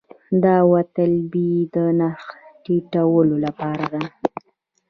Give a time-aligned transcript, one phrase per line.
[0.43, 2.23] داوطلبي د نرخ
[2.63, 4.01] ټیټولو لپاره ده